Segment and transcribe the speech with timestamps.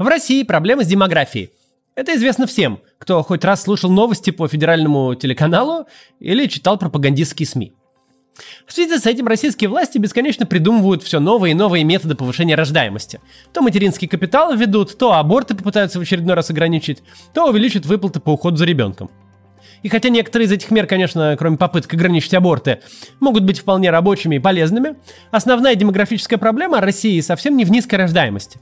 [0.00, 1.50] В России проблемы с демографией.
[1.94, 5.88] Это известно всем, кто хоть раз слушал новости по федеральному телеканалу
[6.20, 7.74] или читал пропагандистские СМИ.
[8.66, 13.20] В связи с этим российские власти бесконечно придумывают все новые и новые методы повышения рождаемости.
[13.52, 17.02] То материнский капитал введут, то аборты попытаются в очередной раз ограничить,
[17.34, 19.10] то увеличат выплаты по уходу за ребенком.
[19.82, 22.80] И хотя некоторые из этих мер, конечно, кроме попыток ограничить аборты,
[23.20, 24.96] могут быть вполне рабочими и полезными,
[25.30, 28.60] основная демографическая проблема России совсем не в низкой рождаемости.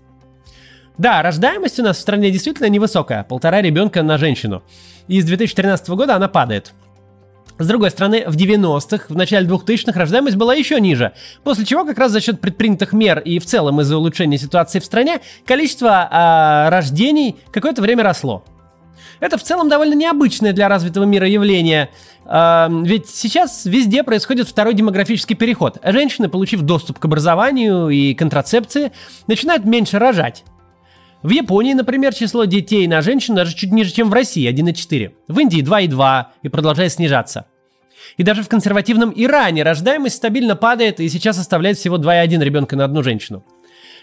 [0.98, 4.64] Да, рождаемость у нас в стране действительно невысокая, полтора ребенка на женщину.
[5.06, 6.74] И с 2013 года она падает.
[7.58, 11.12] С другой стороны, в 90-х, в начале 2000-х рождаемость была еще ниже,
[11.44, 14.84] после чего как раз за счет предпринятых мер и в целом из-за улучшения ситуации в
[14.84, 18.44] стране количество э, рождений какое-то время росло.
[19.20, 21.90] Это в целом довольно необычное для развитого мира явление,
[22.26, 25.78] э, ведь сейчас везде происходит второй демографический переход.
[25.84, 28.92] Женщины, получив доступ к образованию и контрацепции,
[29.26, 30.44] начинают меньше рожать.
[31.22, 35.12] В Японии, например, число детей на женщин даже чуть ниже, чем в России, 1,4.
[35.26, 37.46] В Индии 2,2 и продолжает снижаться.
[38.16, 42.84] И даже в консервативном Иране рождаемость стабильно падает и сейчас составляет всего 2,1 ребенка на
[42.84, 43.44] одну женщину.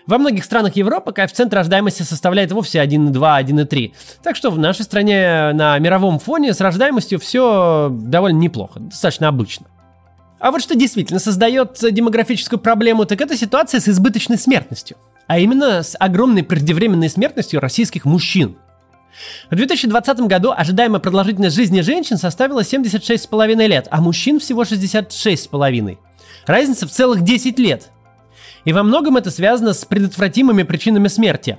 [0.08, 3.94] Во многих странах Европы коэффициент рождаемости составляет вовсе 1,2, 1,3.
[4.22, 9.68] Так что в нашей стране на мировом фоне с рождаемостью все довольно неплохо, достаточно обычно.
[10.40, 15.84] А вот что действительно создает демографическую проблему, так это ситуация с избыточной смертностью а именно
[15.84, 18.58] с огромной преждевременной смертностью российских мужчин.
[19.50, 25.98] В 2020 году ожидаемая продолжительность жизни женщин составила 76,5 лет, а мужчин всего 66,5.
[26.46, 27.92] Разница в целых 10 лет.
[28.66, 31.58] И во многом это связано с предотвратимыми причинами смерти.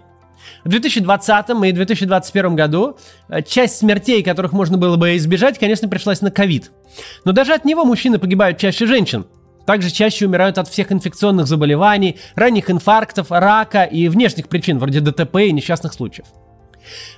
[0.65, 6.21] В 2020 и 2021 году э, часть смертей, которых можно было бы избежать, конечно, пришлась
[6.21, 6.73] на ковид.
[7.25, 9.27] Но даже от него мужчины погибают чаще женщин.
[9.67, 15.37] Также чаще умирают от всех инфекционных заболеваний, ранних инфарктов, рака и внешних причин, вроде ДТП
[15.39, 16.27] и несчастных случаев.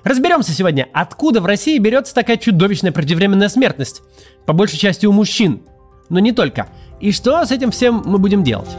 [0.03, 4.01] Разберемся сегодня, откуда в России берется такая чудовищная преждевременная смертность,
[4.47, 5.63] по большей части у мужчин,
[6.09, 6.69] но не только,
[7.01, 8.71] и что с этим всем мы будем делать.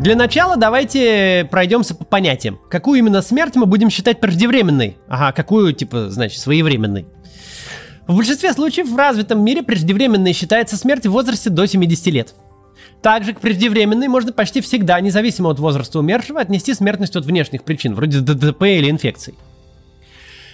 [0.00, 2.58] Для начала давайте пройдемся по понятиям.
[2.70, 4.96] Какую именно смерть мы будем считать преждевременной?
[5.08, 7.06] Ага, какую, типа, значит, своевременной?
[8.06, 12.34] В большинстве случаев в развитом мире преждевременной считается смерть в возрасте до 70 лет.
[13.02, 17.94] Также к преждевременной можно почти всегда, независимо от возраста умершего, отнести смертность от внешних причин,
[17.94, 19.34] вроде ДТП или инфекций.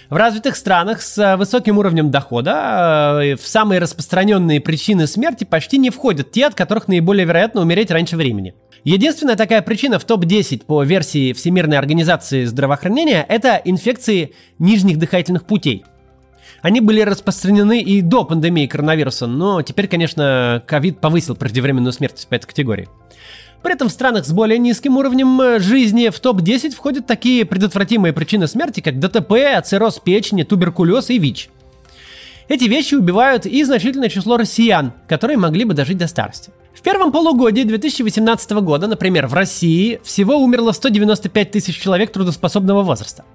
[0.09, 5.89] В развитых странах с высоким уровнем дохода э, в самые распространенные причины смерти почти не
[5.89, 8.53] входят те, от которых наиболее вероятно умереть раньше времени–
[8.87, 15.83] Единственная такая причина в топ-10 по версии Всемирной организации здравоохранения– это инфекции нижних дыхательных путей.
[16.61, 22.35] Они были распространены и до пандемии коронавируса, но теперь, конечно, ковид повысил преждевременную смертность по
[22.35, 22.87] этой категории.
[23.63, 28.13] При этом в странах с более низким уровнем э, жизни в топ-10 входят такие предотвратимые
[28.13, 29.33] причины смерти, как ДТП,
[29.65, 31.49] цирроз печени, туберкулез и ВИЧ.
[32.47, 36.51] Эти вещи убивают и значительное число россиян, которые могли бы дожить до старости.
[36.73, 43.25] В первом полугодии 2018 года, например, в России всего умерло 195 тысяч человек трудоспособного возраста.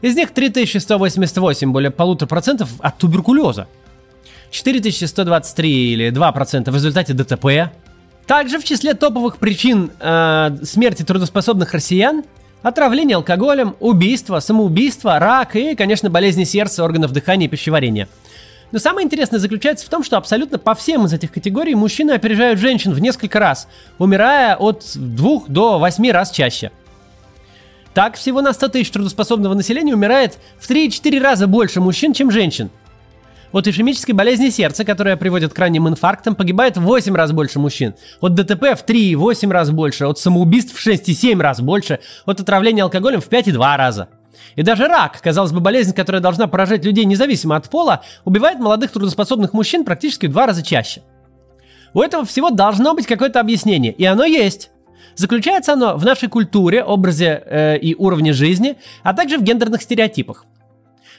[0.00, 3.66] Из них 3188, более полутора процентов, от туберкулеза.
[4.50, 7.72] 4123 или 2% в результате ДТП.
[8.28, 12.22] Также в числе топовых причин э, смерти трудоспособных россиян
[12.62, 18.08] отравление алкоголем, убийство, самоубийство, рак и, конечно, болезни сердца, органов дыхания и пищеварения–
[18.70, 22.60] но самое интересное заключается в том, что абсолютно по всем из этих категорий мужчины опережают
[22.60, 23.66] женщин в несколько раз,
[23.98, 26.70] умирая от 2 до 8 раз чаще.
[27.94, 32.70] Так, всего на 100 тысяч трудоспособного населения умирает в 3-4 раза больше мужчин, чем женщин.
[33.50, 37.94] От ишемической болезни сердца, которая приводит к ранним инфарктам, погибает в 8 раз больше мужчин.
[38.20, 40.06] От ДТП в 3,8 раз больше.
[40.06, 42.00] От самоубийств в 6,7 раз больше.
[42.26, 44.08] От отравления алкоголем в 5,2 раза.
[44.54, 48.92] И даже рак, казалось бы, болезнь, которая должна поражать людей независимо от пола, убивает молодых
[48.92, 51.02] трудоспособных мужчин практически в два раза чаще.
[51.94, 54.70] У этого всего должно быть какое-то объяснение, и оно есть.
[55.14, 60.44] Заключается оно в нашей культуре, образе э, и уровне жизни, а также в гендерных стереотипах.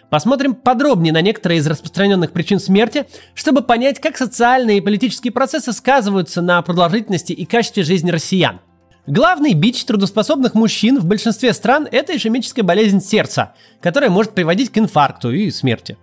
[0.09, 5.71] Посмотрим подробнее на некоторые из распространенных причин смерти, чтобы понять, как социальные и политические процессы
[5.71, 8.59] сказываются на продолжительности и качестве жизни россиян.
[9.06, 14.77] Главный бич трудоспособных мужчин в большинстве стран– это ишемическая болезнь сердца, которая может приводить к
[14.77, 15.97] инфаркту и смерти.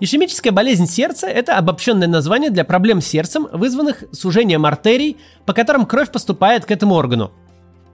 [0.00, 5.16] Ишемическая болезнь сердца– это обобщенное название для проблем с сердцем, вызванных сужением артерий,
[5.46, 7.32] по которым кровь поступает к этому органу.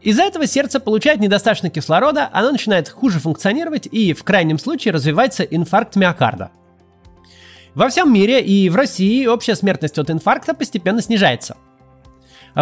[0.00, 5.42] Из-за этого сердце получает недостаточно кислорода, оно начинает хуже функционировать и в крайнем случае развивается
[5.42, 6.50] инфаркт миокарда.
[7.74, 11.56] Во всем мире и в России общая смертность от инфаркта постепенно снижается–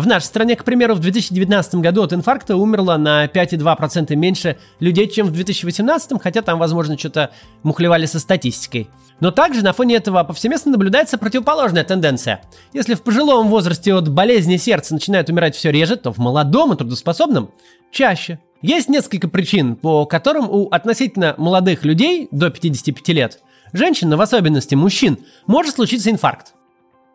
[0.03, 5.09] в нашей стране, к примеру, в 2019 году от инфаркта умерло на 5,2% меньше людей,
[5.09, 7.31] чем в 2018, хотя там, возможно, что-то
[7.63, 8.89] мухлевали со статистикой.
[9.21, 12.43] Но также на фоне этого повсеместно наблюдается противоположная тенденция.
[12.75, 16.77] Если в пожилом возрасте от болезни сердца начинают умирать все реже, то в молодом и
[16.77, 17.51] трудоспособном
[17.91, 18.39] чаще.
[18.61, 23.41] Есть несколько причин, по которым у относительно молодых людей до 55 лет,
[23.73, 26.56] женщин, но в особенности мужчин, может случиться инфаркт.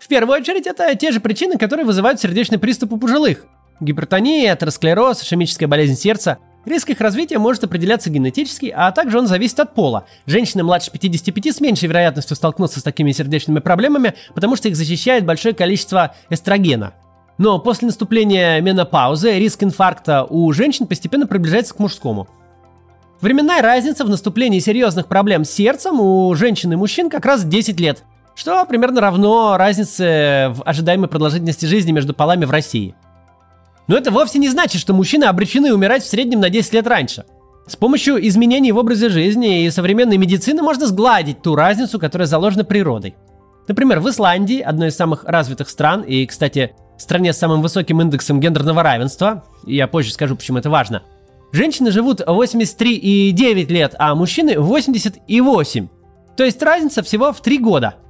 [0.02, 3.46] В первую очередь, это те же причины, которые вызывают сердечный приступ у пожилых.
[3.80, 6.40] Гипертония, атеросклероз, ишемическая болезнь сердца.
[6.66, 10.06] Риск их развития может определяться генетически, а также он зависит от пола.
[10.26, 15.24] Женщины младше 55 с меньшей вероятностью столкнутся с такими сердечными проблемами, потому что их защищает
[15.24, 16.94] большое количество эстрогена.
[17.38, 22.28] Но после наступления менопаузы риск инфаркта у женщин постепенно приближается к мужскому.
[23.22, 27.80] Временная разница в наступлении серьезных проблем с сердцем у женщин и мужчин как раз 10
[27.80, 28.04] лет
[28.36, 32.96] что примерно равно разнице в ожидаемой продолжительности жизни между полами в России.
[33.88, 37.26] Но это вовсе не значит, что мужчины обречены умирать в среднем на 10 лет раньше.
[37.68, 42.64] С помощью изменений в образе жизни и современной медицины можно сгладить ту разницу, которая заложена
[42.64, 43.16] природой.
[43.68, 48.40] Например, в Исландии, одной из самых развитых стран, и, кстати, стране с самым высоким индексом
[48.40, 51.04] гендерного равенства, я позже скажу, почему это важно,
[51.52, 55.88] женщины живут 83,9 лет, а мужчины 88.
[56.36, 57.96] То есть разница всего в 3 года–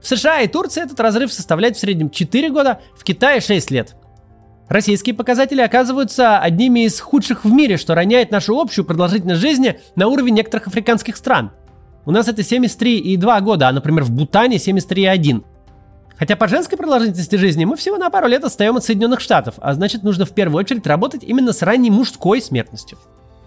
[0.00, 3.96] в США и Турции этот разрыв составляет в среднем 4 года, в Китае 6 лет.
[4.68, 10.06] Российские показатели оказываются одними из худших в мире, что роняет нашу общую продолжительность жизни на
[10.06, 11.50] уровень некоторых африканских стран.
[12.06, 15.44] У нас это 73,2 года, а, например, в Бутане 73,1.
[16.16, 19.74] Хотя по женской продолжительности жизни мы всего на пару лет отстаем от Соединенных Штатов, а
[19.74, 22.98] значит нужно в первую очередь работать именно с ранней мужской смертностью.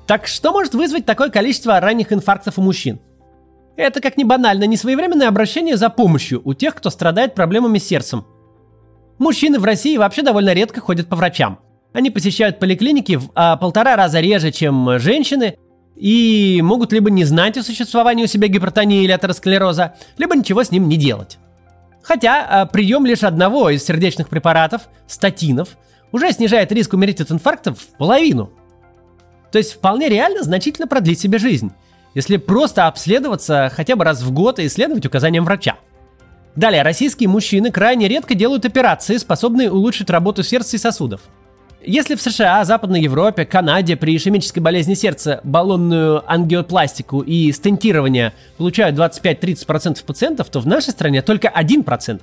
[0.08, 3.00] Так что может вызвать такое количество ранних инфарктов у мужчин?
[3.76, 7.88] Это, как ни банально, не своевременное обращение за помощью у тех, кто страдает проблемами с
[7.88, 8.26] сердцем.
[9.18, 11.60] Мужчины в России вообще довольно редко ходят по врачам.
[11.92, 15.58] Они посещают поликлиники в а, полтора раза реже, чем женщины,
[15.96, 20.72] и могут либо не знать о существовании у себя гипертонии или атеросклероза, либо ничего с
[20.72, 21.38] ним не делать.
[22.02, 25.78] Хотя а, прием лишь одного из сердечных препаратов, статинов,
[26.12, 28.52] уже снижает риск умереть от инфаркта в половину.
[29.52, 31.72] То есть вполне реально значительно продлить себе жизнь
[32.14, 35.78] если просто обследоваться хотя бы раз в год и исследовать указаниям врача.
[36.56, 41.22] Далее, российские мужчины крайне редко делают операции, способные улучшить работу сердца и сосудов.
[41.86, 48.96] Если в США, Западной Европе, Канаде при ишемической болезни сердца баллонную ангиопластику и стентирование получают
[48.98, 52.22] 25-30% пациентов, то в нашей стране только 1%.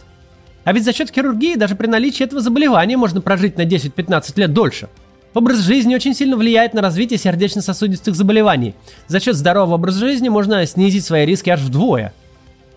[0.62, 4.52] А ведь за счет хирургии даже при наличии этого заболевания можно прожить на 10-15 лет
[4.52, 4.88] дольше–
[5.32, 8.74] Образ жизни очень сильно влияет на развитие сердечно-сосудистых заболеваний.
[9.06, 12.12] За счет здорового образа жизни можно снизить свои риски аж вдвое.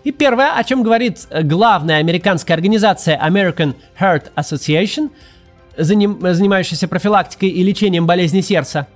[0.04, 5.10] И первое, о чем говорит главная американская организация American Heart Association,
[5.76, 8.86] занимающаяся профилактикой и лечением болезней сердца.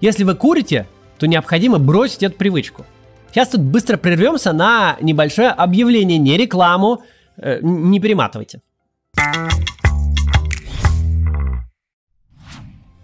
[0.00, 0.86] Если вы курите,
[1.18, 2.86] то необходимо бросить эту привычку.
[3.30, 7.02] Сейчас тут быстро прервемся на небольшое объявление, не рекламу,
[7.36, 8.60] э, не перематывайте.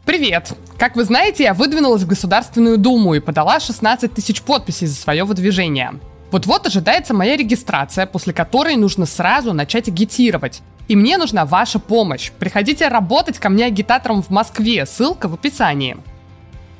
[0.08, 0.54] Привет!
[0.78, 5.24] Как вы знаете, я выдвинулась в Государственную Думу и подала 16 тысяч подписей за свое
[5.24, 6.00] выдвижение.
[6.30, 10.62] Вот-вот ожидается моя регистрация, после которой нужно сразу начать агитировать.
[10.88, 12.30] И мне нужна ваша помощь.
[12.38, 15.98] Приходите работать ко мне агитатором в Москве, ссылка в описании.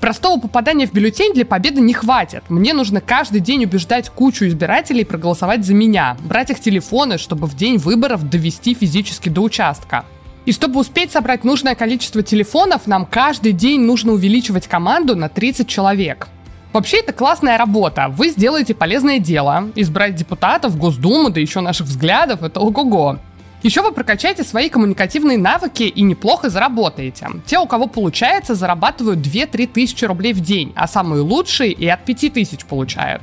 [0.00, 2.44] Простого попадания в бюллетень для победы не хватит.
[2.48, 7.54] Мне нужно каждый день убеждать кучу избирателей проголосовать за меня, брать их телефоны, чтобы в
[7.54, 10.06] день выборов довести физически до участка.
[10.48, 15.68] И чтобы успеть собрать нужное количество телефонов, нам каждый день нужно увеличивать команду на 30
[15.68, 16.26] человек.
[16.72, 18.06] Вообще это классная работа.
[18.08, 19.70] Вы сделаете полезное дело.
[19.74, 23.18] Избрать депутатов, Госдуму, да еще наших взглядов, это ого-го.
[23.62, 27.28] Еще вы прокачаете свои коммуникативные навыки и неплохо заработаете.
[27.44, 32.06] Те, у кого получается, зарабатывают 2-3 тысячи рублей в день, а самые лучшие и от
[32.06, 33.20] 5 тысяч получают.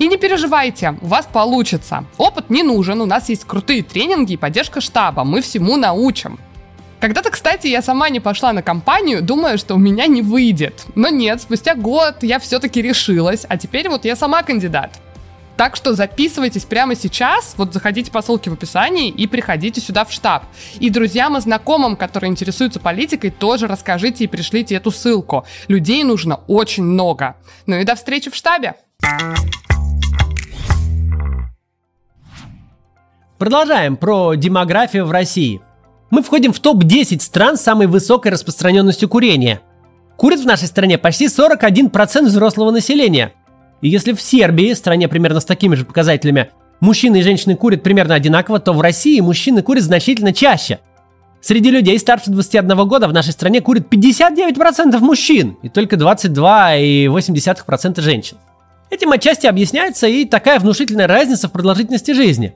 [0.00, 2.04] И не переживайте, у вас получится.
[2.18, 6.40] Опыт не нужен, у нас есть крутые тренинги и поддержка штаба, мы всему научим.
[7.06, 10.86] Когда-то, кстати, я сама не пошла на компанию, думая, что у меня не выйдет.
[10.96, 14.98] Но нет, спустя год я все-таки решилась, а теперь вот я сама кандидат.
[15.56, 20.10] Так что записывайтесь прямо сейчас, вот заходите по ссылке в описании и приходите сюда в
[20.10, 20.46] штаб.
[20.80, 25.46] И друзьям и знакомым, которые интересуются политикой, тоже расскажите и пришлите эту ссылку.
[25.68, 27.36] Людей нужно очень много.
[27.66, 28.74] Ну и до встречи в штабе!
[33.38, 35.60] Продолжаем про демографию в России.
[36.10, 39.62] Мы входим в топ-10 стран с самой высокой распространенностью курения.
[40.16, 43.32] Курит в нашей стране почти 41% взрослого населения.
[43.80, 48.14] И если в Сербии, стране примерно с такими же показателями, мужчины и женщины курят примерно
[48.14, 50.78] одинаково, то в России мужчины курят значительно чаще.
[51.40, 58.36] Среди людей старше 21 года в нашей стране курит 59% мужчин и только 22,8% женщин.
[58.90, 62.54] Этим отчасти объясняется и такая внушительная разница в продолжительности жизни.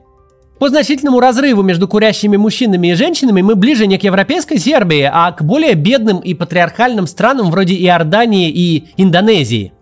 [0.61, 5.31] По значительному разрыву между курящими мужчинами и женщинами мы ближе не к европейской Сербии, а
[5.31, 9.73] к более бедным и патриархальным странам вроде Иордании и Индонезии.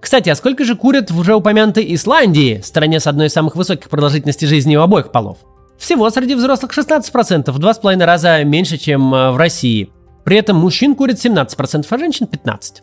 [0.00, 3.90] Кстати, а сколько же курят в уже упомянутой Исландии, стране с одной из самых высоких
[3.90, 5.36] продолжительностей жизни у обоих полов?
[5.78, 9.90] Всего среди взрослых 16%, в два с половиной раза меньше, чем э, в России.
[10.24, 12.80] При этом мужчин курит 17%, а женщин 15%.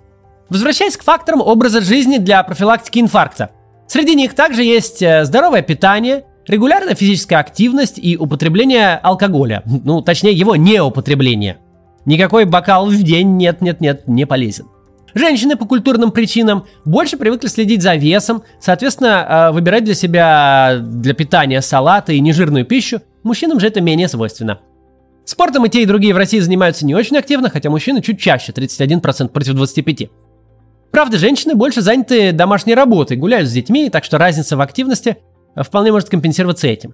[0.50, 3.50] Возвращаясь к факторам образа жизни для профилактики инфаркта.
[3.88, 9.64] Среди них также есть э, здоровое питание, регулярная физическая активность и употребление алкоголя.
[9.66, 11.58] Ну, точнее, его неупотребление.
[12.06, 14.68] Никакой бокал в день нет-нет-нет не полезен.
[15.14, 21.14] Женщины по культурным причинам больше привыкли следить за весом, соответственно, э, выбирать для себя для
[21.14, 23.02] питания салаты и нежирную пищу.
[23.24, 24.60] Мужчинам же это менее свойственно.
[25.26, 28.52] Спортом и те, и другие в России занимаются не очень активно, хотя мужчины чуть чаще,
[28.52, 30.10] 31% против 25%.
[30.92, 35.18] Правда, женщины больше заняты домашней работой, гуляют с детьми, так что разница в активности
[35.64, 36.94] вполне может компенсироваться этим.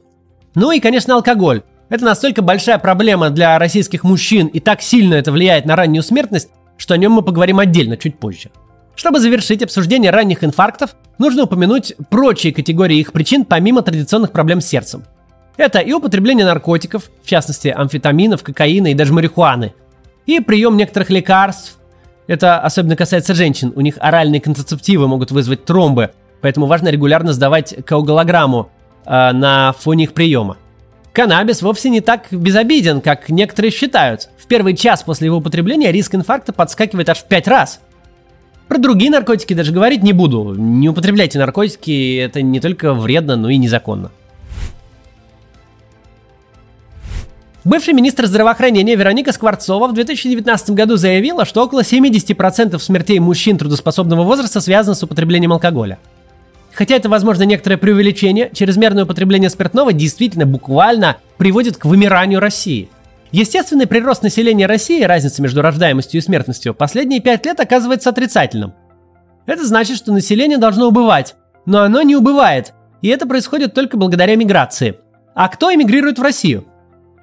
[0.55, 1.63] Ну и, конечно, алкоголь.
[1.89, 6.49] Это настолько большая проблема для российских мужчин и так сильно это влияет на раннюю смертность,
[6.77, 8.49] что о нем мы поговорим отдельно чуть позже.
[8.95, 14.67] Чтобы завершить обсуждение ранних инфарктов, нужно упомянуть прочие категории их причин помимо традиционных проблем с
[14.67, 15.03] сердцем.
[15.57, 19.73] Это и употребление наркотиков, в частности амфетаминов, кокаина и даже марихуаны,
[20.25, 21.77] и прием некоторых лекарств.
[22.27, 26.11] Это особенно касается женщин, у них оральные контрацептивы могут вызвать тромбы,
[26.43, 28.69] поэтому важно регулярно сдавать коагулограмму
[29.05, 30.57] э, на фоне их приема.
[31.13, 34.29] Каннабис вовсе не так безобиден, как некоторые считают.
[34.37, 37.79] В первый час после его употребления риск инфаркта подскакивает аж в 5 раз.
[38.67, 40.53] Про другие наркотики даже говорить не буду.
[40.55, 44.11] Не употребляйте наркотики, это не только вредно, но и незаконно.
[47.63, 54.23] Бывший министр здравоохранения Вероника Скворцова в 2019 году заявила, что около 70% смертей мужчин трудоспособного
[54.23, 55.99] возраста связано с употреблением алкоголя.
[56.73, 62.89] Хотя это, возможно, некоторое преувеличение, чрезмерное употребление спиртного действительно буквально приводит к вымиранию России.
[63.31, 68.73] Естественный прирост населения России, разница между рождаемостью и смертностью, последние пять лет оказывается отрицательным.
[69.45, 74.35] Это значит, что население должно убывать, но оно не убывает, и это происходит только благодаря
[74.35, 74.95] миграции.
[75.35, 76.65] А кто эмигрирует в Россию?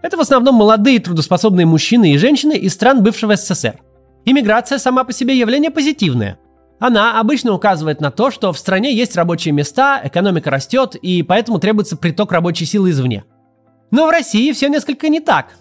[0.03, 3.79] Это в основном молодые трудоспособные мужчины и женщины из стран бывшего СССР.
[4.25, 6.39] Иммиграция сама по себе явление позитивное–
[6.81, 11.59] она обычно указывает на то, что в стране есть рабочие места, экономика растет, и поэтому
[11.59, 13.25] требуется приток рабочей силы извне.
[13.91, 15.55] Но в России все несколько не так.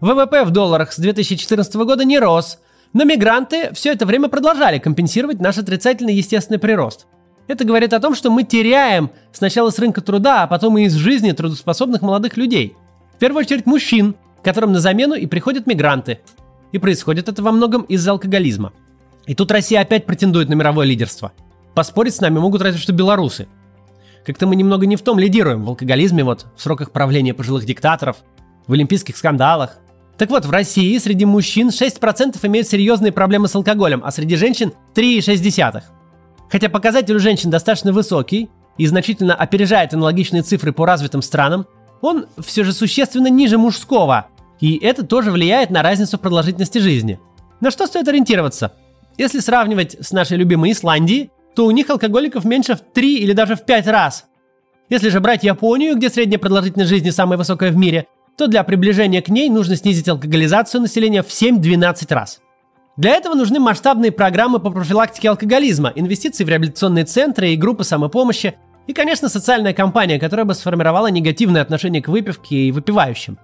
[0.00, 2.60] ВВП в долларах с 2014 года не рос,
[2.94, 7.06] но мигранты все это время продолжали компенсировать наш отрицательный естественный прирост.
[7.46, 10.94] Это говорит о том, что мы теряем сначала с рынка труда, а потом и из
[10.94, 12.74] жизни трудоспособных молодых людей.
[13.14, 16.20] В первую очередь мужчин, которым на замену и приходят мигранты.
[16.72, 18.72] И происходит это во многом из-за алкоголизма.
[19.28, 21.32] И тут Россия опять претендует на мировое лидерство.
[21.74, 23.46] Поспорить с нами могут разве что белорусы.
[24.24, 28.16] Как-то мы немного не в том лидируем в алкоголизме, вот, в сроках правления пожилых диктаторов,
[28.66, 29.76] в олимпийских скандалах.
[30.16, 34.72] Так вот, в России среди мужчин 6% имеют серьезные проблемы с алкоголем, а среди женщин
[34.94, 35.82] 3,6%.
[36.50, 41.66] Хотя показатель у женщин достаточно высокий и значительно опережает аналогичные цифры по развитым странам,
[42.00, 47.20] он все же существенно ниже мужского, и это тоже влияет на разницу в продолжительности жизни.
[47.60, 48.72] На что стоит ориентироваться?
[49.18, 53.56] Если сравнивать с нашей любимой Исландией, то у них алкоголиков меньше в 3 или даже
[53.56, 54.26] в 5 раз.
[54.88, 58.06] Если же брать Японию, где средняя продолжительность жизни самая высокая в мире,
[58.36, 62.40] то для приближения к ней нужно снизить алкоголизацию населения в 7-12 раз.
[62.96, 68.54] Для этого нужны масштабные программы по профилактике алкоголизма, инвестиции в реабилитационные центры и группы самопомощи,
[68.86, 73.36] и, конечно, социальная кампания, которая бы сформировала негативное отношение к выпивке и выпивающим.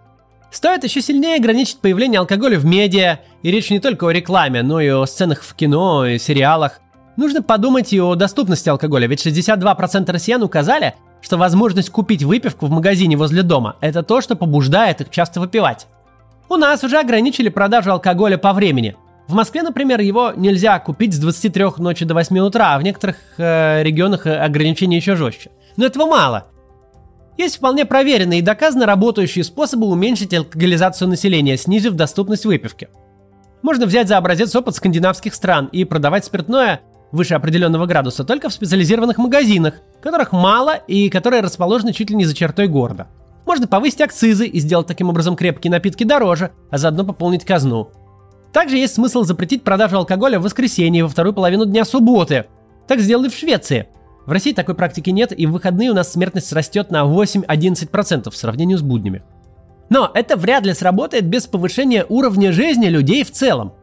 [0.54, 4.80] Стоит еще сильнее ограничить появление алкоголя в медиа, и речь не только о рекламе, но
[4.80, 6.78] и о сценах в кино и сериалах.
[7.16, 12.70] Нужно подумать и о доступности алкоголя, ведь 62% россиян указали, что возможность купить выпивку в
[12.70, 15.88] магазине возле дома– это то, что побуждает их часто выпивать.
[16.48, 18.94] У нас уже ограничили продажу алкоголя по времени.
[19.26, 23.16] В Москве, например, его нельзя купить с 23 ночи до 8 утра, а в некоторых
[23.38, 25.50] э, регионах э, ограничения еще жестче.
[25.76, 26.46] Но этого мало.
[27.36, 32.88] Есть вполне проверенные и доказанно работающие способы уменьшить алкоголизацию населения, снизив доступность выпивки.
[33.62, 38.52] Можно взять за образец опыт скандинавских стран и продавать спиртное выше определенного градуса только в
[38.52, 43.08] специализированных магазинах, которых мало и которые расположены чуть ли не за чертой города.
[43.46, 47.90] Можно повысить акцизы и сделать таким образом крепкие напитки дороже, а заодно пополнить казну.
[48.52, 52.46] Также есть смысл запретить продажу алкоголя в воскресенье во вторую половину дня субботы.
[52.86, 53.88] Так сделали в Швеции–
[54.26, 58.36] в России такой практики нет, и в выходные у нас смертность растет на 8-11% в
[58.36, 59.22] сравнении с буднями.
[59.90, 63.74] Но это вряд ли сработает без повышения уровня жизни людей в целом.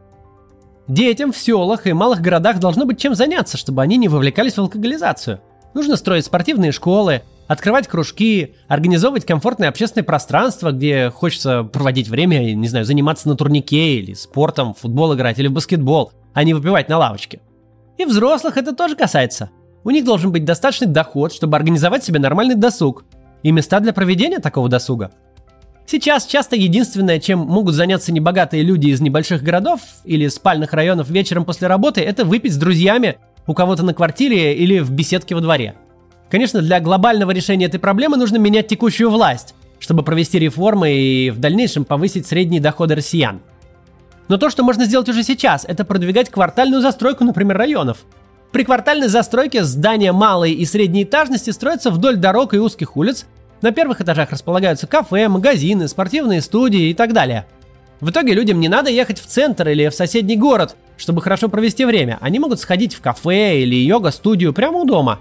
[0.88, 4.58] Детям в селах и малых городах должно быть чем заняться, чтобы они не вовлекались в
[4.58, 5.40] алкоголизацию.
[5.74, 12.68] Нужно строить спортивные школы, открывать кружки, организовывать комфортное общественное пространство, где хочется проводить время, не
[12.68, 16.88] знаю, заниматься на турнике или спортом, в футбол играть или в баскетбол, а не выпивать
[16.88, 17.40] на лавочке.
[17.96, 19.50] И взрослых это тоже касается.
[19.84, 23.04] У них должен быть достаточный доход, чтобы организовать себе нормальный досуг
[23.42, 25.10] и места для проведения такого досуга.
[25.86, 31.44] Сейчас часто единственное, чем могут заняться небогатые люди из небольших городов или спальных районов вечером
[31.44, 35.74] после работы, это выпить с друзьями у кого-то на квартире или в беседке во дворе.
[36.30, 41.40] Конечно, для глобального решения этой проблемы нужно менять текущую власть, чтобы провести реформы и в
[41.40, 43.42] дальнейшем повысить средние доходы россиян.
[44.28, 48.04] Но то, что можно сделать уже сейчас, это продвигать квартальную застройку, например, районов.
[48.52, 53.24] При квартальной застройке здания малой и средней этажности строятся вдоль дорог и узких улиц,
[53.62, 57.46] на первых этажах располагаются кафе, магазины, спортивные студии и так далее.
[58.00, 61.86] В итоге людям не надо ехать в центр или в соседний город, чтобы хорошо провести
[61.86, 62.18] время.
[62.20, 65.20] Они могут сходить в кафе или йога-студию прямо у дома.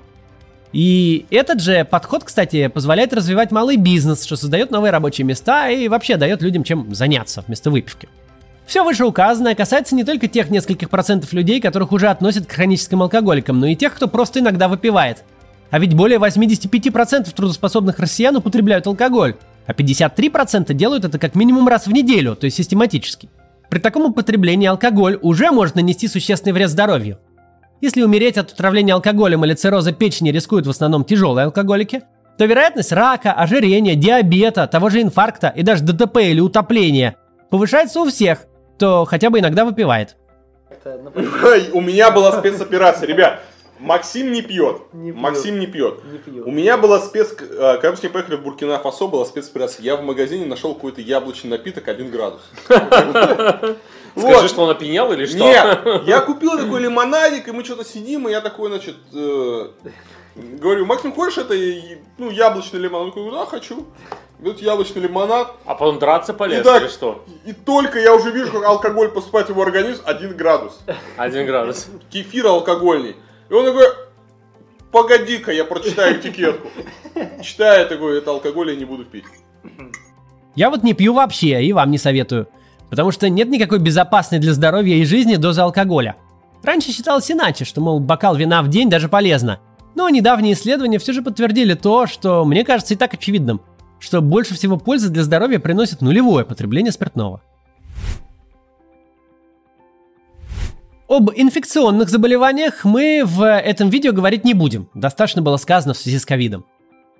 [0.73, 5.87] И этот же подход, кстати, позволяет развивать малый бизнес, что создает новые рабочие места и
[5.87, 8.09] вообще дает людям чем заняться вместо выпивки.
[8.71, 13.59] Все вышеуказанное касается не только тех нескольких процентов людей, которых уже относят к хроническим алкоголикам,
[13.59, 15.25] но и тех, кто просто иногда выпивает.
[15.71, 19.35] А ведь более 85% трудоспособных россиян употребляют алкоголь,
[19.67, 23.29] а 53% делают это как минимум раз в неделю, то есть систематически.
[23.69, 27.19] При таком употреблении алкоголь уже может нанести существенный вред здоровью.
[27.81, 32.03] Если умереть от отравления алкоголем или цирроза печени рискуют в основном тяжелые алкоголики,
[32.37, 37.17] то вероятность рака, ожирения, диабета, того же инфаркта и даже ДТП или утопления
[37.49, 38.45] повышается у всех,
[38.81, 40.15] кто хотя бы иногда выпивает.
[41.73, 43.43] У меня была спецоперация, ребят.
[43.77, 44.81] Максим не пьет.
[44.93, 46.03] Не Максим не пьет.
[46.03, 46.45] не пьет.
[46.45, 47.31] У меня была спец...
[47.31, 49.83] Когда мы с ним поехали в Буркина Фасо, была спецоперация.
[49.83, 52.41] Я в магазине нашел какой-то яблочный напиток 1 градус.
[54.15, 55.37] Скажи, что он опьянял или что?
[55.37, 59.69] Нет, я купил такой лимонадик, и мы что-то сидим, и я такой, значит, э,
[60.35, 61.55] говорю, Максим, хочешь это
[62.17, 63.07] ну, яблочный лимонад?
[63.07, 63.87] Он говорит, да, хочу.
[64.41, 65.53] Говорит, яблочный лимонад.
[65.65, 67.23] А потом драться полез или что?
[67.45, 70.79] И только я уже вижу, как алкоголь поступает в его организм, 1 градус.
[71.17, 71.87] 1 градус.
[72.09, 73.15] Кефир алкогольный.
[73.49, 73.85] И он такой,
[74.91, 76.69] погоди-ка, я прочитаю этикетку.
[77.43, 79.25] Читаю, такой, это алкоголь я не буду пить.
[80.55, 82.47] Я вот не пью вообще, и вам не советую.
[82.89, 86.15] Потому что нет никакой безопасной для здоровья и жизни дозы алкоголя.
[86.63, 89.59] Раньше считалось иначе, что, мол, бокал вина в день даже полезно.
[89.93, 93.61] Но недавние исследования все же подтвердили то, что мне кажется и так очевидным,
[94.01, 97.41] что больше всего пользы для здоровья приносит нулевое потребление спиртного.
[101.07, 104.89] Об инфекционных заболеваниях мы в этом видео говорить не будем.
[104.93, 106.65] Достаточно было сказано в связи с ковидом.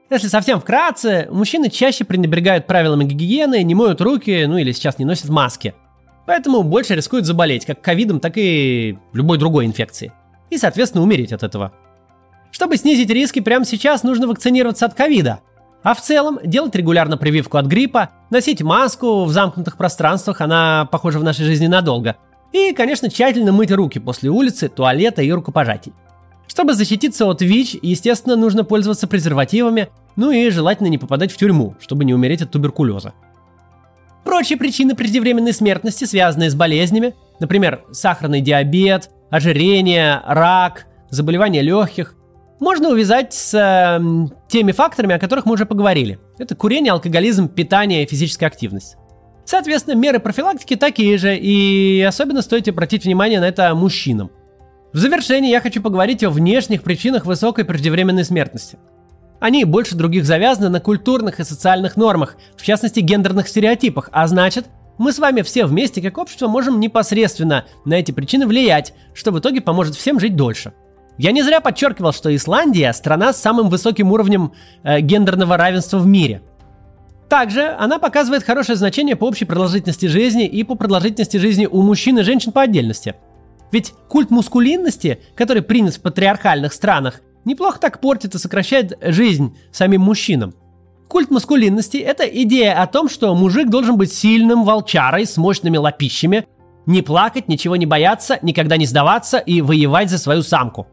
[0.10, 5.06] Если совсем вкратце, мужчины чаще пренебрегают правилами гигиены, не моют руки, ну или сейчас не
[5.06, 5.74] носят маски.
[6.26, 10.12] Поэтому больше рискуют заболеть как ковидом, так и любой другой инфекцией.
[10.50, 11.74] И, соответственно, умереть от этого.
[12.52, 15.42] Чтобы снизить риски, прямо сейчас нужно вакцинироваться от ковида.
[15.84, 21.20] А в целом делать регулярно прививку от гриппа, носить маску в замкнутых пространствах, она похожа
[21.20, 22.16] в нашей жизни надолго–
[22.52, 25.94] и, конечно, тщательно мыть руки после улицы, туалета и рукопожатий.
[26.48, 31.76] Чтобы защититься от ВИЧ, естественно, нужно пользоваться презервативами, ну и желательно не попадать в тюрьму,
[31.80, 33.14] чтобы не умереть от туберкулеза.
[34.26, 42.16] Прочие причины преждевременной смертности, связанные с болезнями, например, сахарный диабет, ожирение, рак, заболевания легких,
[42.62, 44.00] можно увязать с э,
[44.48, 46.20] теми факторами, о которых мы уже поговорили.
[46.38, 48.96] Это курение, алкоголизм, питание и физическая активность.
[49.46, 54.32] Соответственно, меры профилактики такие же, и особенно стоит обратить внимание на это мужчинам.
[54.94, 58.78] В завершении я хочу поговорить о внешних причинах высокой преждевременной смертности.
[59.40, 64.68] Они больше других завязаны на культурных и социальных нормах, в частности гендерных стереотипах, а значит,
[65.00, 69.40] мы с вами все вместе как общество можем непосредственно на эти причины влиять, что в
[69.40, 70.74] итоге поможет всем жить дольше.
[71.22, 76.08] Я не зря подчеркивал, что Исландия– страна с самым высоким уровнем э, гендерного равенства в
[76.08, 76.42] мире–
[77.30, 82.18] также она показывает хорошее значение по общей продолжительности жизни и по продолжительности жизни у мужчин
[82.20, 83.16] и женщин по отдельности.
[83.72, 90.02] Ведь культ мускулинности, который принят в патриархальных странах, неплохо так портит и сокращает жизнь самим
[90.02, 90.54] мужчинам.
[91.08, 96.48] Культ маскулинности– это идея о том, что мужик должен быть сильным волчарой с мощными лопищами,
[96.86, 100.88] не плакать, ничего не бояться, никогда не сдаваться и воевать за свою самку.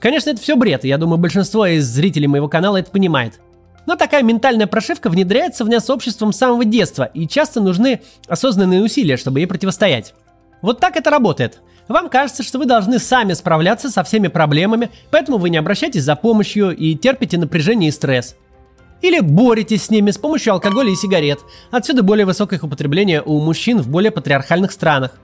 [0.00, 3.38] Конечно, это все бред, и я думаю, большинство из зрителей моего канала это понимает–
[3.86, 8.82] но такая ментальная прошивка внедряется в нас обществом с самого детства, и часто нужны осознанные
[8.82, 10.14] усилия, чтобы ей противостоять.
[10.62, 11.60] Вот так это работает.
[11.88, 16.14] Вам кажется, что вы должны сами справляться со всеми проблемами, поэтому вы не обращаетесь за
[16.14, 18.36] помощью и терпите напряжение и стресс.
[19.02, 21.40] Или боретесь с ними с помощью алкоголя и сигарет.
[21.70, 25.18] Отсюда более высокое их употребление у мужчин в более патриархальных странах.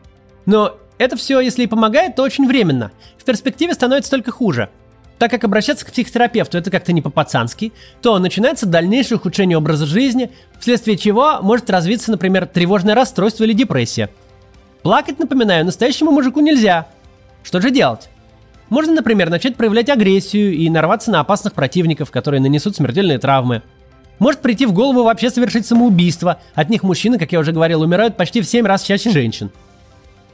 [0.47, 2.91] Но это все, если и помогает, то очень временно.
[3.19, 4.71] В перспективе становится только хуже.
[5.19, 10.31] Так как обращаться к психотерапевту это как-то не по-пацански, то начинается дальнейшее ухудшение образа жизни,
[10.61, 14.11] вследствие чего может развиться, например, тревожное расстройство или депрессия.
[14.83, 16.87] Плакать, напоминаю, настоящему мужику нельзя.
[17.43, 18.09] Что же делать?
[18.69, 23.63] Можно, например, начать проявлять агрессию и нарваться на опасных противников, которые нанесут смертельные травмы.
[24.19, 26.41] Может прийти в голову вообще совершить самоубийство.
[26.55, 29.51] От них мужчины, как я уже говорил, умирают почти в 7 раз чаще женщин.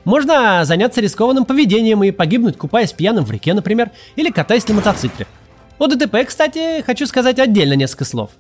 [0.05, 5.27] Можно заняться рискованным поведением и погибнуть, купаясь пьяным в реке, например, или катаясь на мотоцикле.
[5.79, 8.31] О ДТП, кстати, хочу сказать отдельно несколько слов.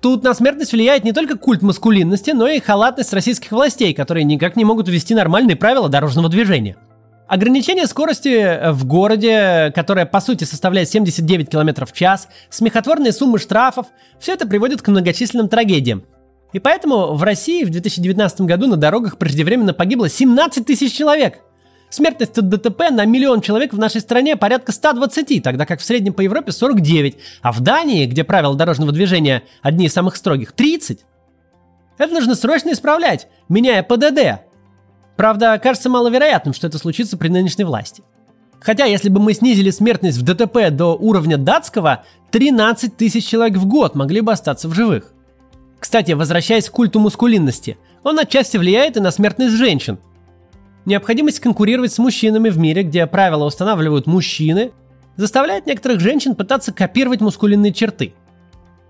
[0.00, 4.56] Тут на смертность влияет не только культ маскулинности, но и халатность российских властей, которые никак
[4.56, 6.76] не могут ввести нормальные правила дорожного движения.
[7.28, 13.86] Ограничение скорости в городе, которое по сути составляет 79 км в час, смехотворные суммы штрафов,
[14.20, 16.04] все это приводит к многочисленным трагедиям.
[16.52, 21.40] И поэтому в России в 2019 году на дорогах преждевременно погибло 17 тысяч человек.
[21.88, 26.14] Смертность от ДТП на миллион человек в нашей стране порядка 120, тогда как в среднем
[26.14, 31.04] по Европе 49, а в Дании, где правила дорожного движения одни из самых строгих, 30.
[31.98, 34.42] Это нужно срочно исправлять, меняя ПДД.
[35.16, 38.02] Правда, кажется маловероятным, что это случится при нынешней власти.
[38.60, 43.66] Хотя, если бы мы снизили смертность в ДТП до уровня датского, 13 тысяч человек в
[43.66, 45.12] год могли бы остаться в живых.
[45.78, 49.98] Кстати, возвращаясь к культу мускулинности, он отчасти влияет и на смертность женщин.
[50.84, 54.72] Необходимость конкурировать с мужчинами в мире, где правила устанавливают мужчины,
[55.16, 58.14] заставляет некоторых женщин пытаться копировать мускулинные черты.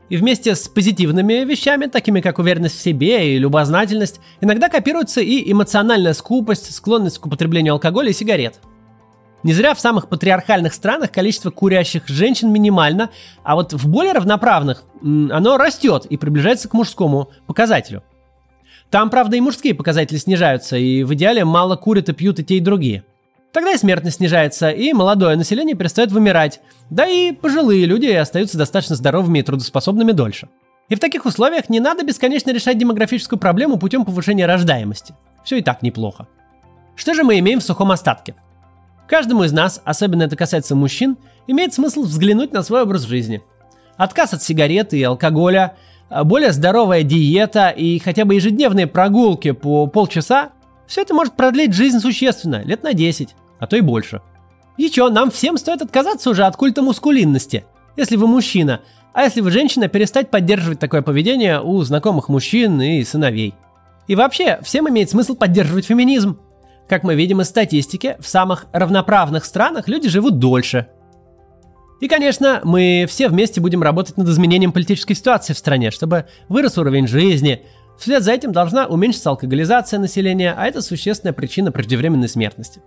[0.09, 5.51] И вместе с позитивными вещами, такими как уверенность в себе и любознательность, иногда копируется и
[5.51, 8.61] эмоциональная скупость, склонность к употреблению алкоголя и сигарет–
[9.42, 13.11] не зря в самых патриархальных странах количество курящих женщин минимально,
[13.42, 18.03] а вот в более равноправных оно растет и приближается к мужскому показателю.
[18.90, 22.57] Там, правда, и мужские показатели снижаются, и в идеале мало курят и пьют и те,
[22.57, 23.05] и другие.
[23.53, 28.96] Тогда и смертность снижается, и молодое население перестает вымирать, да и пожилые люди остаются достаточно
[28.96, 30.49] здоровыми и трудоспособными дольше.
[30.88, 35.14] И в таких условиях не надо бесконечно решать демографическую проблему путем повышения рождаемости.
[35.42, 36.29] Все и так неплохо.
[36.94, 38.35] Что же мы имеем в сухом остатке?
[39.07, 41.16] Каждому из нас, особенно это касается мужчин,
[41.47, 43.42] имеет смысл взглянуть на свой образ жизни.
[43.97, 45.77] Отказ от сигарет и алкоголя,
[46.09, 50.51] а более здоровая диета и хотя бы ежедневные прогулки по полчаса–
[50.87, 54.21] все это может продлить жизнь существенно, лет на 10, а то и больше.
[54.92, 57.64] Чё, нам всем стоит отказаться уже от культа мускулинности,
[57.97, 63.03] если вы мужчина, а если вы женщина, перестать поддерживать такое поведение у знакомых мужчин и
[63.03, 63.55] сыновей.
[64.07, 66.38] И вообще, всем имеет смысл поддерживать феминизм–
[66.88, 70.88] как мы видим из статистики, в самых равноправных странах люди живут дольше.
[72.01, 76.79] И, конечно, мы все вместе будем работать над изменением политической ситуации в стране, чтобы вырос
[76.79, 77.62] уровень жизни.
[77.99, 82.83] Вслед за этим должна уменьшиться алкоголизация населения, а это существенная причина преждевременной смертности.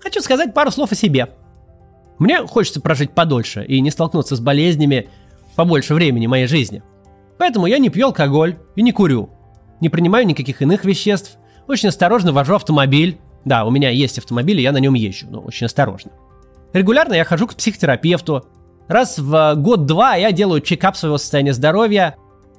[0.00, 1.30] Хочу сказать пару слов о себе.
[2.18, 5.08] Мне хочется прожить подольше и не столкнуться с болезнями
[5.56, 6.82] побольше времени моей жизни.
[7.36, 9.30] Поэтому я не пью алкоголь и не курю.
[9.80, 11.36] Не принимаю никаких иных веществ–
[11.68, 13.18] очень осторожно вожу автомобиль.
[13.44, 16.10] Да, у меня есть автомобиль, и я на нем езжу, но очень осторожно.
[16.72, 18.46] Регулярно я хожу к психотерапевту.
[18.88, 22.16] Раз в год-два я делаю чекап своего состояния здоровья.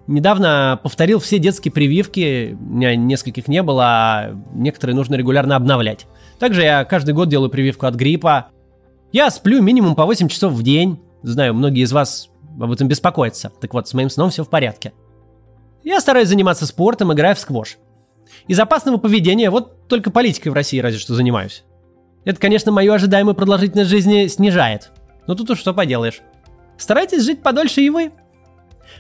[0.08, 6.08] Недавно повторил все детские прививки, у меня нескольких не было, а некоторые нужно регулярно обновлять.
[6.40, 8.48] Также я каждый год делаю прививку от гриппа.
[9.12, 11.00] Я сплю минимум по 8 часов в день.
[11.22, 13.52] Знаю, многие из вас об этом беспокоятся.
[13.62, 14.94] Так вот, с моим сном все в порядке.
[15.84, 17.78] Я стараюсь заниматься спортом, играя в сквош.
[18.48, 21.64] Из опасного поведения вот только политикой в России разве что занимаюсь.
[22.26, 24.92] Это, конечно, мою ожидаемую продолжительность жизни снижает.
[25.28, 26.22] Но тут уж что поделаешь.
[26.78, 28.12] Старайтесь жить подольше и вы.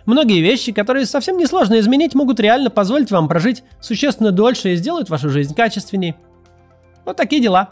[0.06, 5.10] Многие вещи, которые совсем несложно изменить, могут реально позволить вам прожить существенно дольше и сделают
[5.10, 6.16] вашу жизнь качественней.
[7.06, 7.70] Вот такие дела.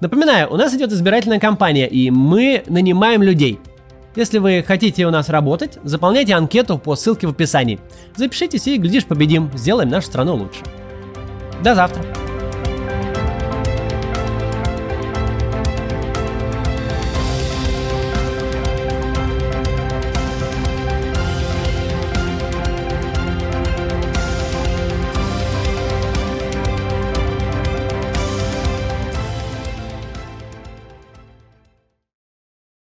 [0.00, 3.58] Напоминаю, у нас идет избирательная кампания, и мы нанимаем людей.
[4.14, 7.80] Если вы хотите у нас работать, заполняйте анкету по ссылке в описании.
[8.16, 10.60] Запишитесь и, глядишь, победим, сделаем нашу страну лучше.
[11.62, 12.27] До завтра!